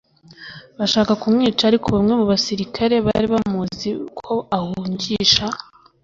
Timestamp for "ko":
4.19-4.33